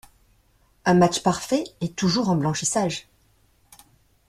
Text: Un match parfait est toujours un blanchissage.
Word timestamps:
Un 0.85 0.95
match 0.95 1.21
parfait 1.21 1.63
est 1.79 1.95
toujours 1.95 2.31
un 2.31 2.35
blanchissage. 2.35 3.07